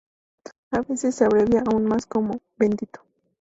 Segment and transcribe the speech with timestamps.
[0.71, 3.01] A veces es abreviada aún más, como "¡Bendito!